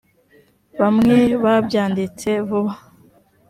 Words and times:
bamwe 0.79 1.17
babyanditse 1.43 2.29
vuba 2.47 2.73